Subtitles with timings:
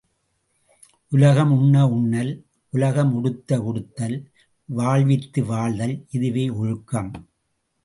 [1.09, 2.31] உலகம் உண்ண உண்ணல்,
[2.69, 4.17] உலகம் உடுத்த உடுத்தல்,
[4.65, 7.29] வாழ்வித்து வாழ்தல் இதுவே ஒழுக்கம்.